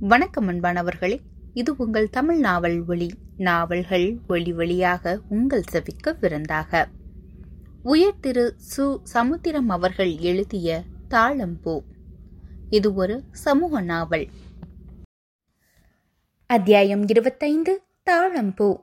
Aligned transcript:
வணக்கம் 0.00 0.48
அன்பானவர்களே. 0.48 1.18
இது 1.54 1.74
உங்கள் 1.76 2.10
தமிழ் 2.10 2.38
நாவல் 2.38 2.84
ஒளி 2.86 3.14
நாவல்கள் 3.36 4.18
ஒளி 4.28 4.52
வழியாக 4.52 5.20
உங்கள் 5.28 5.62
செவிக்க 5.72 6.18
விருந்தாக. 6.20 6.88
உயர் 7.82 8.20
திரு 8.20 8.56
சு. 8.76 8.98
சமுத்திரம் 9.02 9.68
அவர்கள் 9.68 10.16
எழுதிய 10.16 10.82
தாளம்பூ. 11.10 11.80
இது 12.70 12.94
ஒரு 12.94 13.22
சமூக 13.32 13.80
நாவல். 13.80 14.26
அத்தியாயம் 16.46 17.08
இருபத்தைந்து 17.08 17.82
தாழம்பூ 18.10 18.80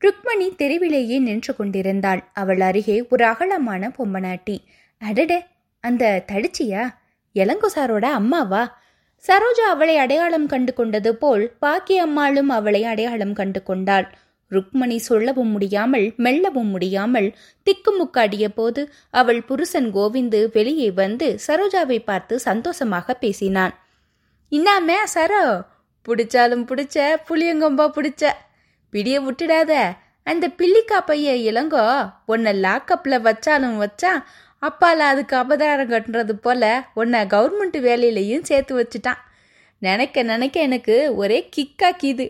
ருக்மணி 0.00 0.54
தெருவிலேயே 0.56 1.18
நின்று 1.18 1.56
கொண்டிருந்தாள். 1.56 2.30
அவள் 2.34 2.60
அருகே 2.60 3.06
ஒரு 3.08 3.24
அகலமான 3.26 3.88
பொம்மனாட்டி. 3.88 4.58
அடடே 4.98 5.44
அந்த 5.80 6.24
தடிச்சியா? 6.26 6.88
இளங்குசாரோட 7.34 8.04
அம்மாவா? 8.04 8.81
சரோஜா 9.28 9.66
அவளை 9.68 9.96
அடையாளம் 9.96 10.46
கண்டு 10.46 10.72
கொண்டது 10.74 11.16
போல் 11.16 11.52
பாக்கி 11.58 11.98
அம்மாளும் 11.98 12.48
அவளை 12.48 12.84
அடையாளம் 12.84 13.32
கண்டு 13.32 13.62
கொண்டாள். 13.62 14.06
ருக்மணி 14.50 14.96
சொல்லவும் 14.96 15.50
முடியாமல் 15.50 16.14
மெல்லவும் 16.16 16.70
முடியாமல் 16.70 17.28
திக்குமுக்காடிய 17.66 18.48
போது 18.48 18.82
அவள் 19.10 19.40
புருஷன் 19.42 19.88
கோவிந்து 19.94 20.40
வெளியே 20.52 20.90
வந்து 20.90 21.38
சரோஜாவை 21.46 21.98
பார்த்து 22.04 22.38
சந்தோஷமாக 22.38 23.14
பேசினான். 23.14 23.74
இன்னாமே 24.52 24.98
சரோ? 25.14 25.44
பிடிச்சாலும் 26.08 26.66
பிடிச்ச 26.66 26.96
புளியங்கொம்பா 27.28 27.86
பிடிச்ச. 27.96 28.24
பிடிய 28.90 29.20
விட்டுடாத. 29.20 29.72
அந்த 30.26 30.48
பில்லிக்கா 30.58 30.98
பைய 31.06 31.52
இளங்கோ 31.52 31.86
உன்னை 32.26 32.52
லாக்கப்ல 32.62 33.14
வச்சாலும் 33.20 33.76
வச்சா 33.76 34.12
அப்பால 34.62 35.06
அதுக்கு 35.12 35.34
அபதாரம் 35.36 35.92
கட்டுறது 35.92 36.34
போல 36.40 36.64
உன்னை 36.94 37.20
கவர்மெண்ட் 37.24 37.78
வேலையிலையும் 37.86 38.42
சேர்த்து 38.42 38.72
வச்சுட்டான். 38.78 39.20
நினைக்க 39.82 40.22
நினைக்க 40.22 40.56
எனக்கு 40.60 40.96
ஒரே 41.16 41.38
கிக்காக்கிது 41.56 42.26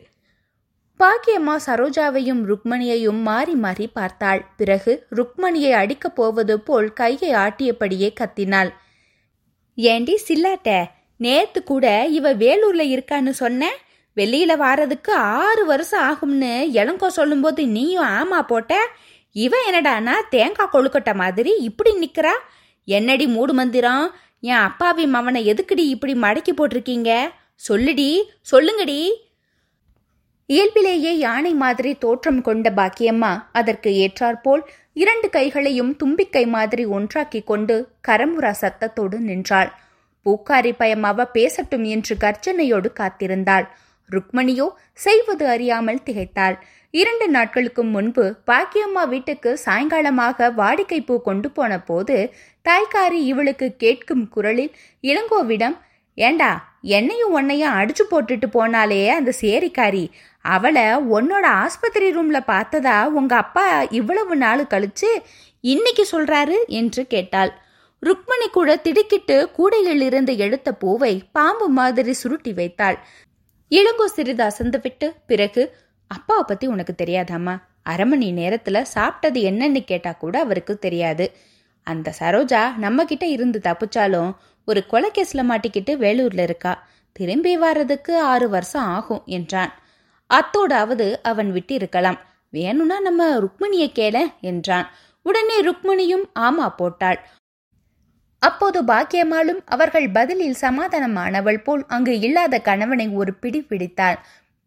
பாக்கியம்மா 1.00 1.54
சரோஜாவையும் 1.66 2.40
ருக்மணியையும் 2.50 3.20
மாறி 3.22 3.54
மாறி 3.54 3.86
பார்த்தாள். 3.88 4.42
பிறகு 4.56 4.92
ருக்மணியை 5.10 5.72
அடிக்கப் 5.72 6.14
போவது 6.14 6.54
போல் 6.60 6.92
கையை 6.92 7.30
ஆட்டியபடியே 7.34 8.10
கத்தினாள். 8.20 8.70
ஏண்டி 9.78 10.14
சில்லாட்ட 10.28 10.70
நேத்து 11.20 11.60
கூட 11.62 11.86
இவ 12.08 12.34
வேலூர்ல 12.34 12.82
இருக்கான்னு 12.94 13.32
சொன்ன? 13.42 13.68
வெளியில 14.16 14.52
வாரதுக்கு 14.56 15.12
ஆறு 15.40 15.62
வருஷம் 15.66 16.04
ஆகும்னு 16.10 16.52
இளங்கோ 16.80 17.08
சொல்லும்போது 17.08 17.62
நீயும் 17.66 18.08
ஆமா 18.20 18.40
போட்ட? 18.42 18.72
இவன் 19.32 19.60
என்னடானா 19.70 20.12
தேங்காய் 20.30 20.68
கொழுக்கட்டை 20.72 21.14
மாதிரி 21.14 21.56
இப்படி 21.56 21.92
நிக்கிறா? 22.00 22.32
என்னடி 22.84 23.26
மூடு 23.26 23.52
மந்திரம்? 23.52 24.14
என் 24.40 24.54
அப்பாவி 24.54 25.06
மவனை 25.06 25.40
எதுக்குடி 25.52 25.78
இப்படி 25.78 26.14
மடக்கி 26.14 26.52
போட்டிருக்கீங்க? 26.52 27.28
சொல்லுடி 27.68 28.22
சொல்லுங்கடி. 28.50 29.10
இயல்பிலேயே 30.46 31.18
யானை 31.18 31.54
மாதிரி 31.54 31.94
தோற்றம் 31.94 32.42
கொண்ட 32.42 32.70
பாக்கியம்மா 32.70 33.44
அதற்கு 33.52 33.90
ஏற்றாற்போல் 33.90 34.62
இரண்டு 34.92 35.30
கைகளையும் 35.30 35.96
தும்பிக்கை 35.96 36.46
மாதிரி 36.46 36.84
ஒன்றாக்கி 36.84 37.42
கொண்டு 37.42 37.88
கரமுரா 38.08 38.54
சத்தத்தோடு 38.60 39.18
நின்றாள். 39.18 39.72
பூக்காரி 40.24 40.72
பயமாவ 40.78 41.24
பேசட்டும் 41.32 41.84
என்று 41.84 42.16
கர்ஜனையோடு 42.20 42.90
காத்திருந்தாள். 43.00 43.68
ருக்மணியோ 44.10 44.66
செய்வது 44.92 45.44
அறியாமல் 45.48 46.04
திகைத்தாள். 46.06 46.56
இரண்டு 46.94 47.26
நாட்களுக்கு 47.28 47.82
முன்பு 47.84 48.24
பாக்கியம்மா 48.46 49.02
வீட்டுக்கு 49.08 49.50
சாயங்காலமாக 49.64 50.48
வாடிக்கை 50.56 51.00
பூ 51.04 51.14
கொண்டு 51.20 51.50
போன 51.50 51.80
போது 51.80 52.16
தாய்க்காரி 52.68 53.20
இவளுக்கு 53.30 53.68
கேட்கும் 53.76 54.28
குரலில் 54.28 54.74
இளங்கோவிடம் 55.02 55.76
ஏண்டா 56.18 56.50
என்னையும் 56.80 57.32
உன்னையும் 57.32 57.74
அடிச்சு 57.74 58.04
போட்டுட்டு 58.10 58.46
போனாலே 58.52 59.00
அந்த 59.08 59.30
சேரிக்காரி 59.40 60.04
அவளை 60.44 60.84
உன்னோட 61.16 61.44
ஆஸ்பத்திரி 61.62 62.08
ரூம்ல 62.16 62.38
பார்த்ததா 62.46 62.96
உங்க 63.18 63.36
அப்பா 63.36 63.66
இவ்வளவு 63.90 64.36
நாள் 64.36 64.62
கழிச்சு 64.64 65.10
இன்னைக்கு 65.64 66.04
சொல்றாரு? 66.12 66.56
என்று 66.66 67.02
கேட்டாள். 67.06 67.50
ருக்மணி 68.02 68.46
கூட 68.52 68.70
திடுக்கிட்டு 68.76 69.36
கூடையில் 69.56 70.02
இருந்து 70.02 70.32
எடுத்த 70.36 70.68
பூவை 70.72 71.12
பாம்பு 71.32 71.68
மாதிரி 71.68 72.12
சுருட்டி 72.12 72.52
வைத்தாள். 72.52 72.98
இளங்கோ 73.72 74.04
சிறிது 74.04 74.42
அசந்துவிட்டு 74.44 75.06
பிறகு 75.26 75.62
அப்பாவை 76.10 76.44
பத்தி 76.46 76.66
உனக்கு 76.66 76.94
தெரியாதாம்மா? 77.02 77.54
அரை 77.82 78.06
மணி 78.06 78.32
நேரத்துல 78.32 78.78
சாப்பிட்டது 78.94 79.40
என்னன்னு 79.50 79.80
கேட்டா 79.84 80.12
கூட 80.12 80.34
அவருக்கு 80.38 80.78
தெரியாது. 80.78 81.26
அந்த 81.86 82.12
சரோஜா 82.18 82.76
நம்ம 82.76 83.04
கிட்ட 83.04 83.26
இருந்து 83.26 83.58
தப்பிச்சாலும் 83.64 84.30
ஒரு 84.68 84.80
கொலைகேஸ்ல 84.90 85.42
மாட்டிக்கிட்டு 85.42 85.92
வேலூர்ல 85.96 86.42
இருக்கா? 86.42 86.72
திரும்பி 87.12 87.56
வர்றதுக்கு 87.56 88.12
ஆறு 88.22 88.48
வருஷம் 88.48 88.88
ஆகும் 88.88 89.22
என்றான். 89.26 89.72
அத்தோடாவது 90.30 91.06
அவன் 91.22 91.50
விட்டு 91.52 91.74
இருக்கலாம் 91.74 92.18
வேணும்னா 92.52 93.00
நம்ம 93.00 93.40
ருக்மிணியை 93.40 93.88
கேள 93.92 94.16
என்றான். 94.40 94.86
உடனே 95.26 95.56
ருக்மிணியும் 95.62 96.26
ஆமா 96.38 96.68
போட்டாள். 96.76 97.18
அப்போது 98.42 98.78
பாக்கியம்மாளும் 98.82 99.60
அவர்கள் 99.66 100.06
பதிலில் 100.10 100.56
சமாதானமானவள் 100.60 101.60
போல் 101.64 101.82
அங்கு 101.88 102.14
இல்லாத 102.18 102.58
கணவனை 102.58 103.06
ஒரு 103.20 103.32
பிடி 103.34 103.60
பிடித்தாள். 103.62 104.18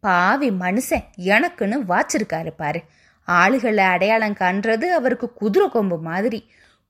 பாவி 0.02 0.48
மனுஷன் 0.50 1.06
எனக்குன்னு 1.34 1.78
வாச்சிருக்காரு 1.92 2.52
பாரு. 2.56 2.80
ஆளுகளை 3.28 3.84
அடையாளம் 3.94 4.38
காண்றது 4.40 4.86
அவருக்கு 4.98 5.28
குதிரை 5.32 5.68
கொம்பு 5.68 5.98
மாதிரி. 5.98 6.40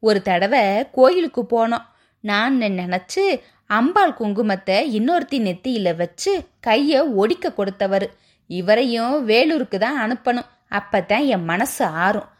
ஒரு 0.03 0.21
தடவை 0.23 0.63
கோயிலுக்கு 0.91 1.43
போனோம். 1.55 1.87
நான் 2.25 2.57
நினைச்சு 2.63 3.25
அம்பாள் 3.67 4.19
குங்குமத்தை 4.21 4.79
இன்னொருத்தி 4.99 5.39
நெத்தியில 5.47 5.97
வச்சு 5.97 6.33
கையை 6.61 7.01
ஒடிக்க 7.23 7.55
கொடுத்தவர். 7.55 8.07
இவரையும் 8.51 9.15
வேலூருக்கு 9.25 9.79
தான் 9.79 10.01
அனுப்பணும். 10.05 10.51
அப்பதான் 10.71 11.27
என் 11.27 11.45
மனசு 11.45 11.85
ஆறும். 12.05 12.31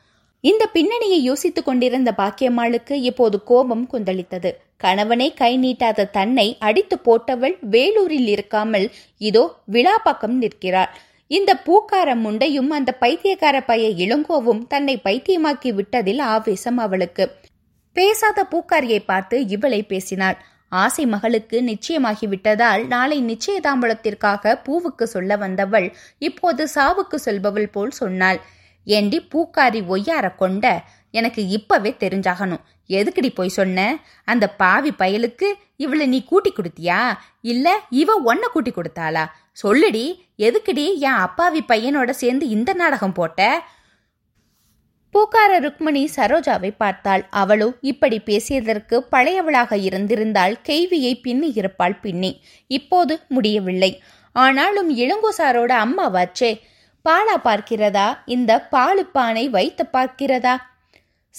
இந்த 0.49 0.63
பின்னணியை 0.73 1.19
யோசித்துக் 1.23 1.67
கொண்டிருந்த 1.67 2.11
பாக்கியம்மாளுக்கு 2.19 2.95
இப்போது 3.11 3.37
கோபம் 3.51 3.85
கொந்தளித்தது. 3.93 4.51
கணவனை 4.77 5.29
கை 5.35 5.53
நீட்டாத 5.59 6.09
தன்னை 6.17 6.47
அடித்து 6.69 6.97
போட்டவள் 7.07 7.55
வேலூரில் 7.75 8.29
இருக்காமல் 8.35 8.87
இதோ 9.21 9.45
விழாப்பாக்கம் 9.75 10.37
நிற்கிறாள் 10.43 10.93
இந்த 11.31 11.51
பூக்கார 11.67 12.09
முண்டையும் 12.25 12.71
அந்த 12.71 12.91
பைத்தியக்கார 13.03 13.57
பைய 13.71 13.87
இளங்கோவும் 14.05 14.61
தன்னை 14.73 14.95
பைத்தியமாக்கி 15.07 15.71
விட்டதில் 15.79 16.21
ஆவேசம் 16.35 16.79
அவளுக்கு. 16.85 17.25
பேசாத 17.97 18.45
பூக்காரியை 18.53 19.01
பார்த்து 19.05 19.39
இவளை 19.57 19.81
பேசினாள். 19.93 20.37
ஆசை 20.73 21.05
மகளுக்கு 21.07 21.57
நிச்சயமாகி 21.63 22.27
விட்டதால் 22.27 22.85
நாளை 22.87 23.19
நிச்சயதாம்பலத்திற்காக 23.31 24.55
பூவுக்கு 24.67 25.07
சொல்ல 25.15 25.37
வந்தவள் 25.37 25.89
இப்போது 26.29 26.63
சாவுக்கு 26.75 27.19
சொல்பவள் 27.27 27.73
போல் 27.75 27.95
சொன்னாள். 28.01 28.41
ஏண்டி 28.87 29.19
பூக்காரி 29.33 29.81
ஒய்யார 29.95 30.27
கொண்ட 30.35 30.67
எனக்கு 31.11 31.43
இப்பவே 31.49 31.91
தெரிஞ்சாகணும். 32.01 32.65
எதுக்குடி 32.89 33.31
போய் 33.35 33.57
சொன்ன? 33.59 33.99
அந்த 34.25 34.45
பாவி 34.61 34.91
பயலுக்கு 34.99 35.49
இவளை 35.77 36.07
நீ 36.07 36.19
கூட்டி 36.25 36.53
கொடுத்தியா? 36.53 37.01
இல்ல 37.41 37.67
இவ 37.91 38.19
ஒன்ன 38.27 38.45
கூட்டி 38.53 38.71
கொடுத்தாளா? 38.71 39.25
சொல்லுடி 39.63 40.05
எதுக்குடி 40.39 40.85
என் 40.99 41.23
அப்பாவி 41.27 41.63
பையனோட 41.69 42.11
சேர்ந்து 42.11 42.49
இந்த 42.49 42.73
நாடகம் 42.73 43.13
போட்ட? 43.13 43.41
பூக்கார 45.15 45.53
ருக்மணி 45.61 46.03
சரோஜாவை 46.17 46.71
பார்த்தாள். 46.77 47.23
அவளோ 47.31 47.69
இப்படி 47.81 48.19
பேசியதற்கு 48.25 48.97
பழையவளாக 49.13 49.79
இருந்திருந்தால் 49.81 50.57
கேள்வியை 50.63 51.13
பின்னி 51.21 51.53
இருப்பாள் 51.53 52.01
பின்னி. 52.01 52.33
இப்போது 52.67 53.15
முடியவில்லை. 53.29 54.03
ஆனாலும் 54.37 54.91
இளங்கோசாரோட 54.97 55.73
அம்மாவாச்சே 55.85 56.51
பாலா 57.07 57.37
பார்க்கிறதா? 57.45 58.19
இந்த 58.25 58.69
பாலுப்பானை 58.73 59.51
வைத்து 59.51 59.85
பார்க்கிறதா? 59.93 60.55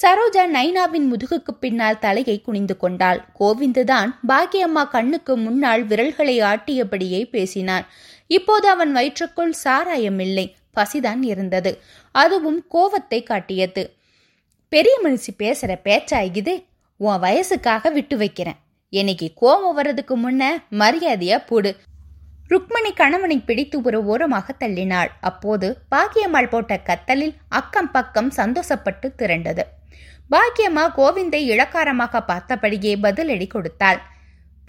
சரோஜா 0.02 0.44
நைனாவின் 0.54 1.08
முதுகுக்கு 1.12 1.52
பின்னால் 1.60 2.00
தலையை 2.00 2.42
குனிந்து 2.42 2.78
கொண்டாள். 2.78 3.26
கோவிந்துதான் 3.40 4.10
பாக்கியம்மா 4.28 4.90
கண்ணுக்கு 4.90 5.38
முன்னால் 5.38 5.84
விரல்களை 5.84 6.42
ஆட்டியபடியே 6.42 7.30
பேசினான். 7.30 7.86
இப்போது 8.28 8.68
அவன் 8.68 8.92
வயிற்றுக்குள் 8.92 9.52
சாராயம் 9.52 10.20
இல்லை 10.20 10.56
பசிதான் 10.76 11.24
இருந்தது. 11.24 11.82
அதுவும் 12.12 12.66
கோவத்தை 12.72 13.24
காட்டியது. 13.24 13.94
பெரிய 14.70 15.00
மனுஷி 15.04 15.32
பேசுற 15.38 15.74
பேச்சாகிது 15.84 16.64
உன் 16.98 17.22
வயசுக்காக 17.22 17.92
விட்டு 17.92 18.18
வைக்கிறேன். 18.18 18.60
என்னைக்கு 18.92 19.28
கோவம் 19.42 19.74
வர்றதுக்கு 19.74 20.16
முன்ன 20.18 20.44
மரியாதையா 20.72 21.38
போடு. 21.48 21.76
ருக்மணி 22.52 22.92
கணவனை 22.94 23.38
பிடித்து 23.40 23.78
ஒரு 23.88 24.00
ஓரமாக 24.12 24.54
தள்ளினாள். 24.60 25.10
அப்போது 25.30 25.68
பாக்கியம்மாள் 25.94 26.52
போட்ட 26.52 26.76
கத்தலில் 26.90 27.34
அக்கம் 27.60 27.92
பக்கம் 27.92 28.30
சந்தோஷப்பட்டு 28.38 29.08
திரண்டது. 29.22 29.64
பாக்கியம்மா 30.34 30.84
கோவிந்தை 31.00 31.42
இளக்காரமாக 31.54 32.22
பார்த்தபடியே 32.30 32.94
பதிலடி 33.06 33.48
கொடுத்தாள். 33.48 34.00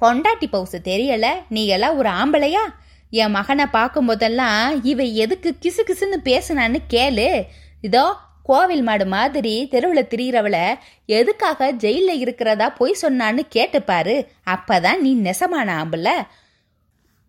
பொண்டாட்டி 0.02 0.46
பவுசு 0.52 0.78
தெரியல. 0.90 1.26
நீ 1.48 1.62
எல்லாம் 1.76 1.96
ஒரு 1.96 2.10
ஆம்பளையா? 2.20 2.64
என் 3.12 3.34
மகனை 3.36 3.66
பார்க்கும் 3.66 4.08
போதெல்லாம் 4.08 4.84
இவ 4.84 5.02
எதுக்கு 5.24 5.50
கிசு 5.62 5.82
கிசுன்னு 5.88 6.18
பேசுனான்னு 6.24 6.80
கேளு. 6.94 7.28
இதோ 7.80 8.04
கோவில் 8.42 8.82
மாடு 8.82 9.06
மாதிரி 9.06 9.54
தெருவில் 9.72 10.10
திரியிறவளை 10.12 10.66
எதுக்காக 11.18 11.70
ஜெயிலில் 11.84 12.20
இருக்கிறதா 12.24 12.68
போய் 12.78 13.00
சொன்னான்னு 13.02 13.42
கேட்டுப்பாரு. 13.56 14.16
அப்பதான் 14.54 15.02
நீ 15.06 15.10
நெசமான 15.26 15.68
ஆம்பளை 15.82 16.16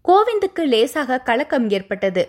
கோவிந்துக்கு 0.07 0.63
லேசாக 0.67 1.17
கலக்கம் 1.19 1.69
ஏற்பட்டது. 1.69 2.23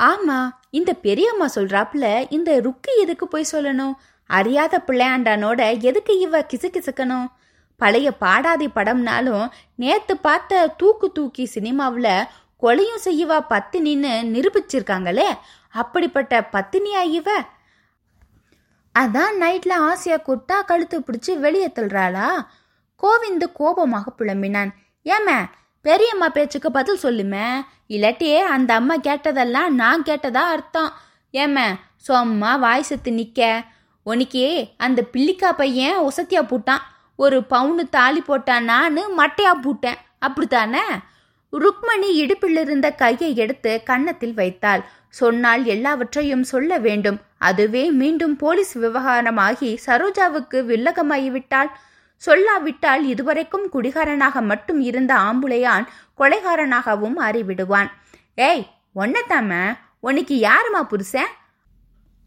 ஆமா 0.00 0.50
இந்த 0.70 0.92
பெரியம்மா 0.92 1.46
சொல்றாப்புல 1.54 2.26
இந்த 2.30 2.60
ருக்கு 2.60 2.92
எதுக்கு 3.00 3.28
போய் 3.28 3.52
சொல்லணும்? 3.52 3.94
அறியாத 4.26 4.82
பிள்ளையாண்டானோட 4.86 5.80
எதுக்கு 5.80 6.18
இவ 6.18 6.40
கிசு 6.40 6.68
கிசுக்கணும் 6.76 7.26
பழைய 7.76 8.08
பாடாதி 8.20 8.66
படம்னாலும் 8.74 9.48
நேத்து 9.76 10.16
பார்த்த 10.16 10.74
தூக்கு 10.76 11.12
தூக்கி 11.12 11.44
சினிமாவில் 11.46 12.26
கொலையும் 12.62 13.04
செய்யவா 13.04 13.38
பத்தினின்னு 13.50 14.12
நிரூபிச்சிருக்காங்களே 14.34 15.28
அப்படிப்பட்ட 15.68 16.48
பத்தினியா 16.52 17.02
இவ? 17.02 17.28
அதான் 18.94 19.34
நைட்ல 19.40 19.72
ஆசையா 19.72 20.18
கூட்டா 20.18 20.64
கழுத்து 20.64 20.96
பிடிச்சி 21.00 21.38
வெளியே 21.38 21.68
தள்ளுறாளா? 21.68 22.28
கோவிந்து 23.02 23.46
கோபமாக 23.52 24.12
புலம்பினான். 24.18 24.70
ஏமே 25.04 25.38
பெரியம்மா 25.82 26.28
பேச்சுக்கு 26.28 26.70
பதில் 26.70 27.02
சொல்லுமே. 27.02 27.46
இல்லாட்டி 27.88 28.38
அந்த 28.38 28.74
அம்மா 28.74 28.96
கேட்டதெல்லாம் 28.96 29.68
நான் 29.68 30.02
கேட்டதா 30.02 30.42
அர்த்தம். 30.54 30.92
ஏம்மா 31.30 31.66
சும்மா 31.96 32.56
வாய் 32.56 32.82
செத்து 32.82 33.10
நிக்க. 33.10 33.64
உனக்கு 34.02 34.66
அந்த 34.76 35.02
பிள்ளிக்கா 35.12 35.52
பையன் 35.52 35.98
உசத்தியா 35.98 36.42
பூட்டான். 36.42 36.84
ஒரு 37.16 37.42
பவுனு 37.50 37.88
தாலி 37.90 38.22
போட்டான் 38.28 38.60
நான் 38.60 38.98
மட்டையா 38.98 39.52
பூட்டேன். 39.62 39.98
அப்படித்தானே? 40.18 40.80
ருக்மணி 41.52 42.10
இடுப்பில் 42.14 42.56
இருந்த 42.56 42.90
கையை 42.90 43.36
எடுத்து 43.36 43.82
கன்னத்தில் 43.82 44.34
வைத்தாள். 44.34 44.84
சொன்னால் 45.08 45.64
எல்லாவற்றையும் 45.64 46.44
சொல்ல 46.44 46.78
வேண்டும். 46.78 47.20
அதுவே 47.38 47.90
மீண்டும் 47.90 48.36
போலீஸ் 48.36 48.78
விவகாரமாகி 48.78 49.78
சரோஜாவுக்கு 49.86 50.58
வில்லகமாகிவிட்டாள். 50.70 51.70
சொல்லாவிட்டால் 52.26 53.02
இதுவரைக்கும் 53.04 53.66
குடிகாரனாக 53.72 54.42
மட்டும் 54.42 54.80
இருந்த 54.80 55.14
ஆம்புலையான் 55.14 55.86
கொலைகாரனாகவும் 56.18 57.18
அறிவிடுவான் 57.18 57.90
ஏய் 58.34 58.66
ஒன்னதாம 58.96 59.78
உனக்கு 60.00 60.34
யாருமா 60.40 60.82
புருஷன்? 60.82 61.32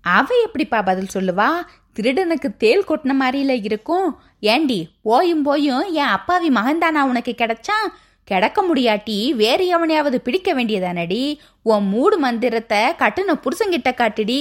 அவ 0.02 0.28
எப்படிப்பா 0.44 0.82
பதில் 0.82 1.14
சொல்லுவா? 1.14 1.50
திருடனுக்கு 1.96 2.58
தேல் 2.58 2.84
கொட்டின 2.88 3.14
மாதிரியில 3.20 3.54
இருக்கும். 3.64 4.20
ஏண்டி 4.40 4.90
போயும் 5.02 5.44
போயும் 5.44 5.84
என் 5.92 6.14
அப்பாவி 6.18 6.50
மகன்தானா 6.50 7.02
உனக்கு 7.02 7.36
கிடைச்சான் 7.38 7.88
கிடக்க 8.24 8.64
முடியாட்டி 8.64 9.18
வேறு 9.36 9.66
எவனையாவது 9.68 10.22
பிடிக்க 10.22 10.54
வேண்டியதானடி? 10.54 11.38
உன் 11.62 11.88
மூடு 11.88 12.18
மந்திரத்தை 12.18 12.78
கட்டுன 12.78 13.36
புருஷங்கிட்ட 13.44 13.92
காட்டுடி. 13.92 14.40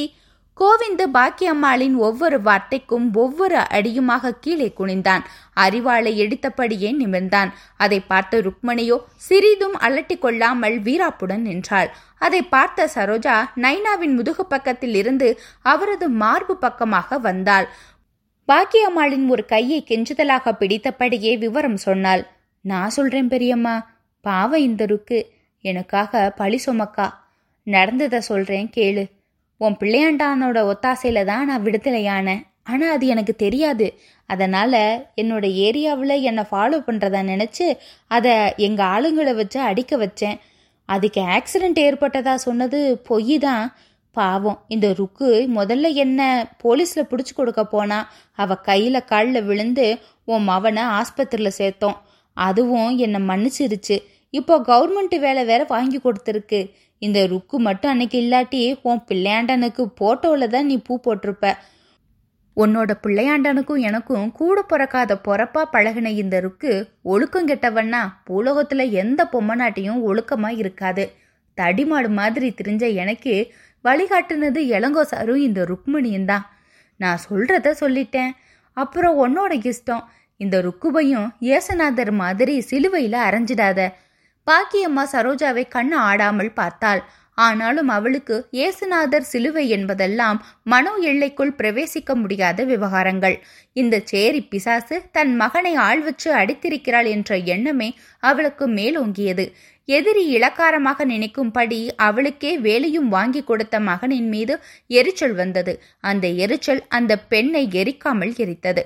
கோவிந்து 0.61 1.05
பாக்கியம்மாளின் 1.12 1.95
ஒவ்வொரு 1.97 2.41
வார்த்தைக்கும் 2.41 3.06
ஒவ்வொரு 3.12 3.56
அடியுமாக 3.56 4.31
கீழே 4.41 4.73
குனிந்தான். 4.79 5.23
அறிவாளை 5.56 6.12
எடுத்தபடியே 6.25 6.91
நிமிர்ந்தான். 7.01 7.51
அதை 7.77 8.01
பார்த்த 8.01 8.41
ருக்மணியோ 8.41 8.99
சிறிதும் 9.17 9.77
அலட்டி 9.79 10.19
கொள்ளாமல் 10.19 10.77
வீராப்புடன் 10.81 11.45
நின்றாள். 11.49 11.91
அதை 12.19 12.43
பார்த்த 12.43 12.89
சரோஜா 12.95 13.37
நைனாவின் 13.56 14.15
முதுகு 14.15 14.47
பக்கத்தில் 14.47 14.95
இருந்து 14.95 15.41
அவரது 15.62 16.09
மார்பு 16.09 16.57
பக்கமாக 16.57 17.19
வந்தாள். 17.19 17.69
பாக்கியம்மாளின் 18.49 19.27
ஒரு 19.29 19.45
கையை 19.45 19.85
கெஞ்சுதலாக 19.89 20.53
பிடித்தபடியே 20.53 21.39
விவரம் 21.39 21.77
சொன்னாள். 21.77 22.27
நான் 22.61 22.91
சொல்றேன் 22.91 23.29
பெரியம்மா 23.29 23.75
பாவ 24.21 24.59
இந்த 24.59 24.87
ருக்கு. 24.87 25.21
எனக்காக 25.61 26.33
பழி 26.37 26.61
சுமக்கா. 26.67 27.11
நடந்ததை 27.62 28.21
சொல்றேன் 28.21 28.71
கேளு. 28.77 29.05
உன் 29.64 29.78
பிள்ளையாண்டானோட 29.81 30.58
ஒத்தாசையில 30.72 31.22
தான் 31.31 31.49
நான் 31.50 31.64
விடுதலையானேன். 31.66 32.43
ஆனால் 32.72 32.93
அது 32.96 33.06
எனக்கு 33.14 33.34
தெரியாது. 33.44 33.87
அதனால் 34.32 34.82
என்னோட 35.20 35.46
ஏரியாவில் 35.66 36.14
என்னை 36.28 36.44
ஃபாலோ 36.50 36.78
பண்ணுறத 36.87 37.22
நினச்சி 37.32 37.66
அதை 38.16 38.34
எங்கள் 38.66 38.90
ஆளுங்களை 38.94 39.32
வச்சு 39.40 39.58
அடிக்க 39.70 39.96
வச்சேன். 40.05 40.38
அதுக்கு 40.88 41.20
ஆக்சிடெண்ட் 41.37 41.81
ஏற்பட்டதா 41.88 42.34
சொன்னது 42.46 42.78
பொய் 43.11 43.37
தான். 43.46 43.66
பாவம் 44.16 44.58
இந்த 44.75 44.87
ருக்கு 44.99 45.28
முதல்ல 45.58 45.87
என்ன 46.05 46.20
போலீஸில் 46.62 47.08
பிடிச்சி 47.11 47.32
கொடுக்க 47.38 47.62
போனா 47.72 47.99
அவள் 48.43 48.64
கையில் 48.69 49.06
காலில் 49.12 49.46
விழுந்து 49.49 49.87
உன் 50.32 50.44
மவனை 50.50 50.82
ஆஸ்பத்திரியில் 50.99 51.58
சேர்த்தோம். 51.61 51.96
அதுவும் 52.37 52.93
என்னை 53.06 53.20
மன்னிச்சிருச்சு. 53.31 53.96
இப்போ 54.38 54.55
கவர்மெண்ட் 54.70 55.16
வேலை 55.25 55.43
வேற 55.50 55.62
வாங்கி 55.75 55.99
கொடுத்துருக்கு. 56.05 56.61
இந்த 57.02 57.26
ருக்கு 57.26 57.56
மட்டும் 57.58 57.91
அன்னைக்கு 57.91 58.19
இல்லாட்டி 58.25 58.61
உன் 58.82 59.00
பிள்ளையாண்டனுக்கு 59.08 59.82
போட்டோவில் 60.00 60.52
தான் 60.55 60.67
நீ 60.67 60.76
பூ 60.79 60.94
போட்டிருப்ப. 61.06 61.46
உன்னோட 62.56 62.91
பிள்ளையாண்டனுக்கும் 63.05 63.81
எனக்கும் 63.88 64.32
கூட 64.32 64.58
பிறக்காத 64.62 65.12
பொறப்பா 65.26 65.62
பழகின 65.73 66.12
இந்த 66.23 66.41
ருக்கு 66.41 66.73
ஒழுக்கம் 67.02 67.49
கெட்டவன்னா 67.49 68.02
பூலோகத்தில் 68.25 68.85
எந்த 69.02 69.20
பொம்மநாட்டையும் 69.32 70.00
ஒழுக்கமாக 70.00 70.61
இருக்காது. 70.62 71.05
தடிமாடு 71.58 72.08
மாதிரி 72.08 72.55
தெரிஞ்ச 72.61 72.85
எனக்கு 72.94 73.35
வழிகாட்டுனது 73.85 74.61
இளங்கோ 74.76 75.02
சாரும் 75.02 75.43
இந்த 75.49 75.61
ருக்மணியும் 75.64 76.25
தான். 76.25 76.44
நான் 77.00 77.23
சொல்கிறத 77.29 77.75
சொல்லிட்டேன். 77.81 78.32
அப்புறம் 78.76 79.19
உன்னோட 79.25 79.52
இஷ்டம். 79.73 80.05
இந்த 80.37 80.56
ருக்குபையும் 80.62 81.26
ஏசநாதர் 81.40 82.12
மாதிரி 82.23 82.61
சிலுவையில் 82.61 83.19
அரைஞ்சிடாத. 83.26 83.81
பாக்கியம்மா 84.46 85.05
சரோஜாவை 85.12 85.64
கண்ணு 85.75 85.96
ஆடாமல் 86.08 86.52
பார்த்தாள். 86.55 87.02
ஆனாலும் 87.38 87.88
அவளுக்கு 87.88 88.37
ஏசுநாதர் 88.64 89.29
சிலுவை 89.31 89.64
என்பதெல்லாம் 89.69 90.38
மனோ 90.62 90.93
எல்லைக்குள் 91.11 91.56
பிரவேசிக்க 91.61 92.14
முடியாத 92.14 92.64
விவகாரங்கள். 92.64 93.37
இந்த 93.73 93.94
சேரி 94.12 94.41
பிசாசு 94.52 94.96
தன் 95.12 95.32
மகனை 95.37 95.73
ஆள் 95.87 96.02
வச்சு 96.02 96.29
அடித்திருக்கிறாள் 96.32 97.08
என்ற 97.14 97.38
எண்ணமே 97.55 97.88
அவளுக்கு 98.23 98.67
மேலோங்கியது. 98.79 99.46
எதிரி 99.88 100.23
இளக்காரமாக 100.37 101.05
நினைக்கும்படி 101.05 101.81
அவளுக்கே 102.06 102.52
வேலையும் 102.58 103.08
வாங்கி 103.08 103.43
கொடுத்த 103.44 103.81
மகனின் 103.90 104.29
மீது 104.35 104.55
எரிச்சல் 105.00 105.37
வந்தது. 105.43 105.75
அந்த 106.11 106.26
எரிச்சல் 106.44 106.82
அந்த 106.99 107.12
பெண்ணை 107.32 107.64
எரிக்காமல் 107.82 108.32
எரித்தது. 108.44 108.85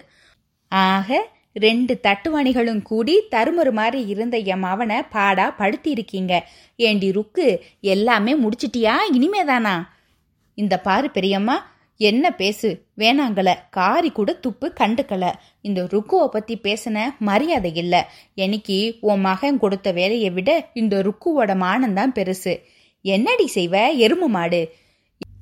ஆக 0.72 1.10
ரெண்டு 1.58 2.00
தட்டுவணிகளும் 2.02 2.82
கூடி 2.82 3.20
தருமறு 3.28 3.72
மாதிரி 3.72 4.06
இருந்த 4.06 4.36
என் 4.36 4.64
மவனை 4.64 5.02
பாடா 5.10 5.54
படுத்தியிருக்கீங்க. 5.58 6.40
ஏண்டி 6.76 7.12
ருக்கு 7.12 7.64
எல்லாமே 7.80 8.36
முடிச்சிட்டியா? 8.38 8.94
இனிமேதானா? 9.12 9.86
இந்த 10.54 10.80
பாரு 10.80 11.10
பெரியம்மா 11.10 11.76
என்ன 11.96 12.30
பேசு? 12.30 12.82
வேணாங்கல. 12.98 13.54
காரி 13.70 14.10
கூட 14.10 14.32
துப்பு 14.32 14.72
கண்டுக்கல. 14.80 15.32
இந்த 15.60 15.82
ருக்குவை 15.82 16.26
பத்தி 16.26 16.58
பேசின 16.62 17.00
மரியாதை 17.18 17.74
இல்ல. 17.74 18.10
எனக்கு 18.34 18.96
உன் 19.00 19.20
மகன் 19.20 19.58
கொடுத்த 19.58 19.92
வேலையை 19.92 20.30
விட 20.30 20.70
இந்த 20.74 21.02
ருக்குவோட 21.02 21.54
மானந்தான் 21.64 22.14
பெருசு. 22.14 22.62
என்னடி 23.02 23.50
செய்வ? 23.54 23.88
எரும 23.98 24.26
மாடு. 24.26 24.72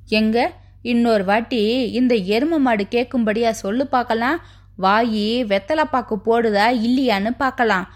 எங்க? 0.07 0.53
இன்னொரு 0.81 1.25
வாட்டி 1.25 1.91
இந்த 1.91 2.15
எரும 2.15 2.57
மாடு 2.57 2.85
கேட்கும்படியா 2.91 3.49
சொல்லு 3.49 3.87
பார்க்கலாம். 3.87 4.45
வாயி 4.79 5.27
வெத்தலைப்பாக்கு 5.43 6.15
போடுதா 6.25 6.67
இல்லையான்னு 6.87 7.31
பார்க்கலாம். 7.37 7.87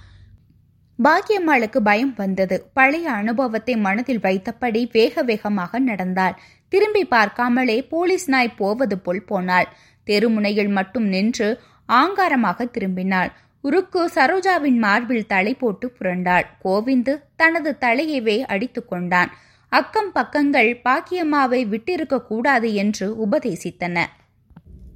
பாக்கியம்மாளுக்கு 0.99 1.79
பயம் 1.79 2.13
வந்தது. 2.15 2.55
பழைய 2.73 3.11
அனுபவத்தை 3.11 3.75
மனதில் 3.75 4.19
வைத்தபடி 4.19 4.81
வேக 4.91 5.23
வேகமாக 5.23 5.79
நடந்தாள். 5.79 6.35
திரும்பி 6.69 7.03
பார்க்காமலே 7.11 7.77
போலீஸ் 7.89 8.29
நாய் 8.29 8.57
போவது 8.57 8.97
போல் 8.99 9.23
போனாள். 9.23 9.67
தெருமுனையில் 10.07 10.69
மட்டும் 10.69 11.07
நின்று 11.07 11.47
ஆங்காரமாக 11.89 12.65
திரும்பினாள். 12.65 13.31
உருக்கு 13.63 14.01
சரோஜாவின் 14.15 14.77
மார்பில் 14.77 15.27
தலை 15.27 15.53
போட்டு 15.53 15.87
புரண்டாள். 15.99 16.45
கோவிந்து 16.63 17.13
தனது 17.35 17.77
தலையவே 17.81 18.37
அடித்து 18.43 18.85
கொண்டான். 18.85 19.31
அக்கம் 19.71 20.11
பக்கங்கள் 20.11 20.69
பாக்கியம்மாவை 20.83 21.59
விட்டிருக்க 21.73 22.17
கூடாது 22.21 22.73
என்று 22.73 23.07
உபதேசித்தன. 23.25 24.05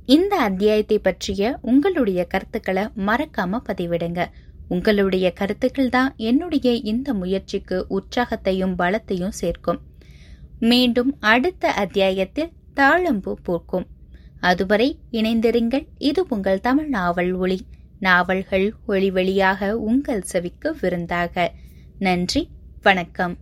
இந்த 0.05 0.35
அத்தியாயத்தை 0.35 0.99
பற்றிய 0.99 1.59
உங்களுடைய 1.61 2.25
கருத்துக்களை 2.25 2.83
மறக்காம 2.83 3.59
பதிவிடுங்க. 3.67 4.25
உங்களுடைய 4.67 5.31
கருத்துக்கள் 5.31 5.89
தான் 5.89 6.13
என்னுடைய 6.17 6.71
இந்த 6.71 7.13
முயற்சிக்கு 7.13 7.85
உற்சாகத்தையும் 7.89 8.73
பலத்தையும் 8.77 9.29
சேர்க்கும். 9.29 9.81
மீண்டும் 10.59 11.17
அடுத்த 11.19 11.71
அத்தியாயத்தில் 11.71 12.51
தாழம்பு 12.75 13.33
பூக்கும். 13.43 13.87
அதுவரை 14.39 14.99
இணைந்திருங்கள். 15.11 15.87
இது 15.97 16.25
உங்கள் 16.29 16.59
தமிழ் 16.59 16.87
நாவல் 16.87 17.33
ஒளி. 17.33 17.65
நாவல்கள் 17.99 18.73
ஒளி 18.85 19.11
வழியாக 19.11 19.77
உங்கள் 19.77 20.21
செவிக்கு 20.21 20.75
விருந்தாக. 20.81 21.51
நன்றி. 21.99 22.49
வணக்கம். 22.81 23.37